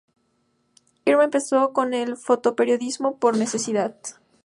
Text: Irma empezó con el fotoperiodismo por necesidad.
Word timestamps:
Irma 1.05 1.25
empezó 1.25 1.73
con 1.73 1.93
el 1.93 2.17
fotoperiodismo 2.17 3.19
por 3.19 3.37
necesidad. 3.37 3.97